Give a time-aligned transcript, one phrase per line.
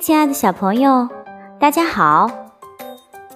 [0.00, 1.10] 亲爱的小朋友，
[1.58, 2.26] 大家好，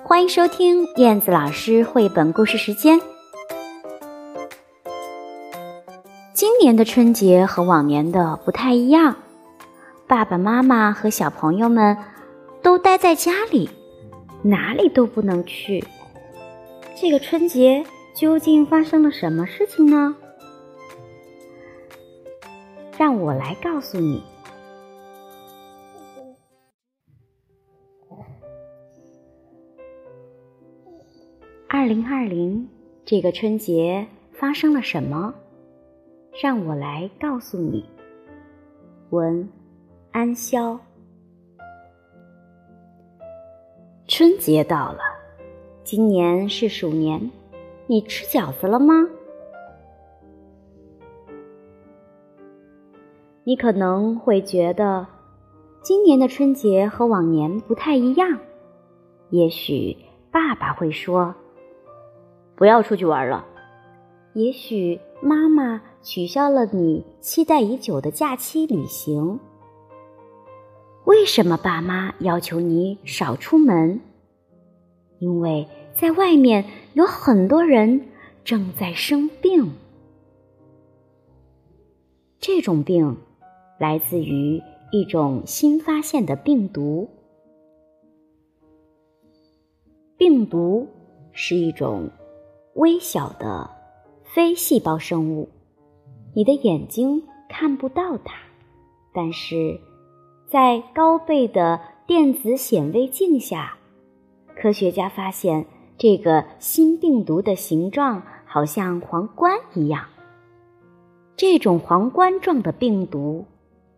[0.03, 2.99] 欢迎收听燕子老师绘本故事时间。
[6.33, 9.15] 今年的春节和往年的不太一样，
[10.07, 11.99] 爸爸妈妈和小朋友们
[12.63, 13.69] 都待在家里，
[14.41, 15.85] 哪里都不能去。
[16.97, 17.85] 这个春节
[18.17, 20.17] 究竟发生了什么事情呢？
[22.97, 24.23] 让我来告诉你。
[31.67, 32.69] 二零二零
[33.05, 35.35] 这个春节发生了什么？
[36.41, 37.85] 让我来告诉你。
[39.11, 39.49] 文
[40.13, 40.79] 安潇，
[44.07, 45.01] 春节到了，
[45.83, 47.31] 今年是鼠年，
[47.87, 48.95] 你吃饺子了吗？
[53.43, 55.07] 你可能会觉得，
[55.83, 58.39] 今年的春节和往年不太一样。
[59.31, 59.97] 也许
[60.31, 61.35] 爸爸会说。
[62.57, 63.47] 不要出去玩了。
[64.35, 69.39] 也许妈妈取消了你期待已久的假期旅行。
[71.05, 74.01] 为什么爸妈要求你少出门？
[75.19, 78.09] 因为在外面有很多人
[78.43, 79.73] 正在生病。
[82.41, 83.17] 这种病
[83.79, 84.61] 来自于
[84.91, 87.09] 一种新发现的病毒。
[90.17, 90.89] 病毒
[91.33, 92.11] 是一种。
[92.75, 93.71] 微小的
[94.25, 95.49] 非细胞生物，
[96.35, 98.35] 你的眼睛看不到它，
[99.13, 99.81] 但是
[100.49, 103.77] 在高倍的电子显微镜下，
[104.57, 110.07] 科学家发现这个新病毒的形状好像皇冠一样。
[111.37, 113.47] 这种皇冠状的病毒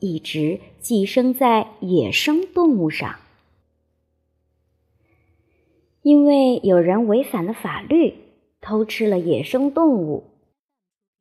[0.00, 3.16] 一直寄生在野生动物上，
[6.02, 8.25] 因为有人违反了法律。
[8.66, 10.24] 偷吃了野生动物，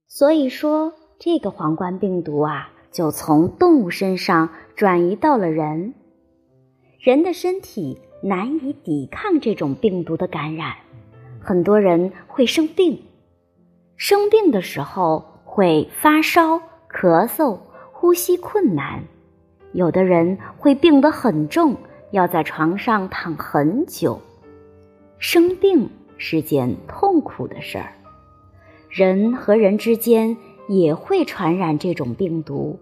[0.07, 5.93] 所以说这个皇冠病毒啊，就从动物身上转移到了人。
[6.99, 10.73] 人的身体难以抵抗这种病毒的感染，
[11.39, 12.99] 很多人会生病。
[13.95, 17.59] 生病的时候会发烧、咳嗽、
[17.91, 19.03] 呼吸困难，
[19.71, 21.77] 有的人会病得很重，
[22.09, 24.19] 要在床上躺很久。
[25.19, 25.87] 生病。
[26.17, 27.93] 是件痛苦的事儿，
[28.89, 30.37] 人和人之间
[30.67, 32.79] 也会传染这种病毒。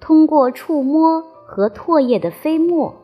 [0.00, 2.94] 通过触摸和唾液的飞沫，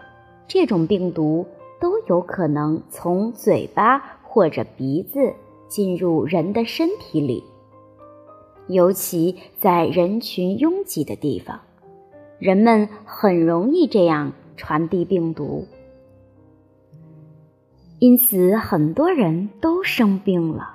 [0.47, 1.47] 这种病毒
[1.81, 5.34] 都有可能从嘴巴或者鼻子
[5.69, 7.44] 进入人的身体里。
[8.66, 11.61] 尤其在人群拥挤的地方，
[12.38, 15.66] 人们很容易这样传递病毒。
[18.05, 20.75] 因此，很多人都生病了。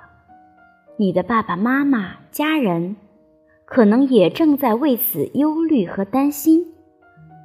[0.96, 2.96] 你的爸爸妈妈、家人
[3.64, 6.66] 可能也正在为此忧虑和担心。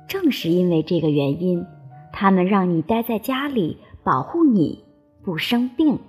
[0.07, 1.63] 正是因为这个原因，
[2.11, 4.83] 他们让你待在家里，保护你
[5.23, 5.99] 不生病。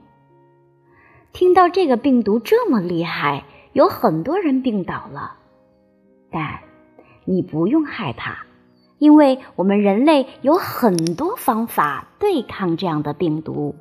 [1.35, 3.45] 听到这个病毒这么厉害，
[3.75, 5.37] 有很多人病倒了，
[6.31, 6.61] 但
[7.27, 8.46] 你不用害怕。
[8.99, 13.75] 因为我们人类有很多方法对抗这样的病毒，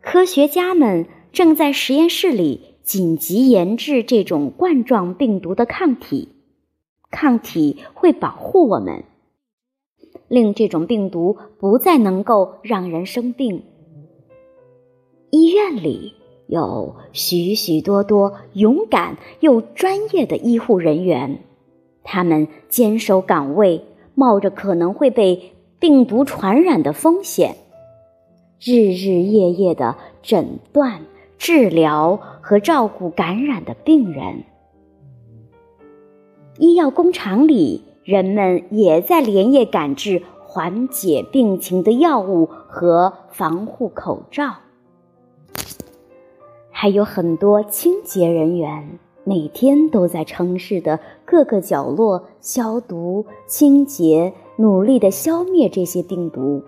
[0.00, 6.32] 科学家们正在实验室里紧急研制这种冠状病毒的抗体。
[7.10, 9.04] 抗体会保护我们，
[10.28, 13.62] 令这种病毒不再能够让人生病。
[15.30, 16.14] 医院里
[16.46, 21.44] 有许许多多勇敢又专业的医护人员。
[22.06, 23.84] 他们坚守岗位，
[24.14, 27.56] 冒着可能会被病毒传染的风险，
[28.60, 31.02] 日日夜夜的诊断、
[31.36, 34.44] 治疗和照顾感染的病人。
[36.58, 44.54] 医药工厂里，人们也在连夜赶制缓解病情的药物和防护口罩，
[46.70, 48.98] 还有很多清洁人员。
[49.28, 56.62] 每天都在城市的各个角落消毒、清洁，努力的消灭这些病毒。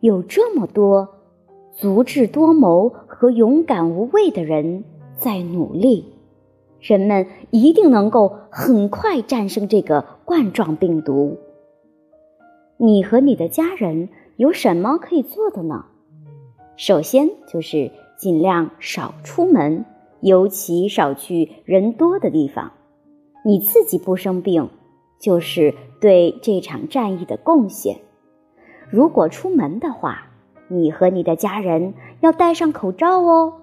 [0.00, 1.08] 有这么多
[1.70, 4.82] 足智多谋和勇敢无畏的人
[5.16, 6.14] 在努力，
[6.80, 11.38] 人们一定能够很快战胜这个冠状病毒。
[12.76, 15.84] 你和你的家人有什么可以做的呢？
[16.76, 19.84] 首先就是尽量少出门。
[20.22, 22.72] 尤其少去人多的地方，
[23.44, 24.70] 你自己不生病，
[25.20, 27.98] 就是对这场战役的贡献。
[28.88, 30.28] 如果出门的话，
[30.68, 33.54] 你和你的家人要戴上口罩哦。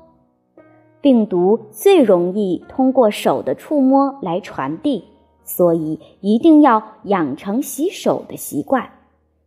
[1.01, 5.05] 病毒最容易通过手的触摸来传递，
[5.45, 8.89] 所以一定要养成洗手的习惯。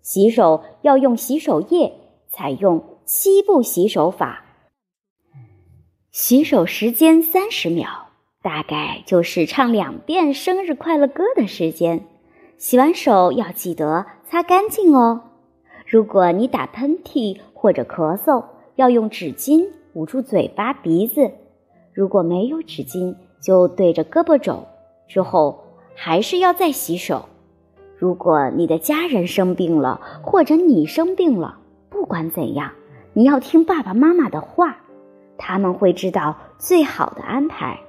[0.01, 1.93] 洗手要用洗手液，
[2.31, 4.42] 采用七步洗手法。
[6.13, 7.87] 洗手时间三十秒，
[8.43, 12.05] 大概就是唱两遍生日快乐歌的时间。
[12.59, 15.23] 洗完手要记得擦干净哦。
[15.87, 18.45] 如果你打喷嚏或者咳嗽，
[18.77, 21.31] 要用纸巾捂住嘴巴、鼻子。
[21.95, 24.67] 如果没有纸巾，就对着胳膊肘。
[25.09, 27.25] 之后还是要再洗手。
[27.97, 32.73] 如果你的家人生病了，或者你生病了，不管怎样，
[33.15, 34.82] 你要听爸爸妈妈的话，
[35.45, 37.81] 他们会知道最好的安排。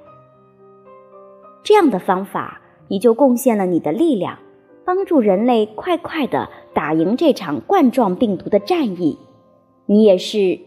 [1.64, 4.40] 这样的方法，你就贡献了你的力量，
[4.84, 9.20] 帮助人类快快的打赢这场冠状病毒的战役。
[9.86, 10.60] 你也是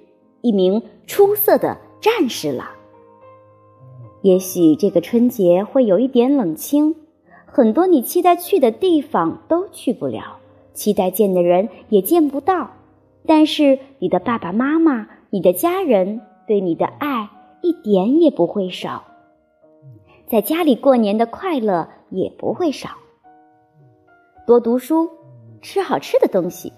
[0.43, 2.71] 一名出色的战士了。
[4.23, 6.95] 也许这个春节会有一点冷清，
[7.47, 10.39] 很多你期待去的地方都去不了，
[10.73, 12.71] 期待见的人也见不到。
[13.27, 17.29] 但是你的爸爸妈妈、你的家人对你的爱
[17.63, 19.05] 一点也不会少，
[20.27, 22.91] 在家里过年的快乐也不会少。
[24.47, 25.11] 多读书，
[25.61, 26.73] 吃好吃的东西，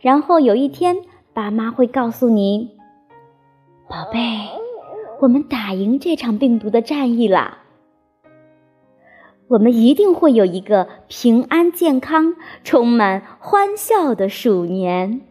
[0.00, 0.96] 然后有一天，
[1.32, 2.76] 爸妈会告诉你
[3.88, 4.20] ：“宝贝。”
[5.20, 7.58] 我们打赢这场病毒的战役啦！
[9.48, 15.22] 我们一定会有一个平安、健康、充满欢笑的鼠年。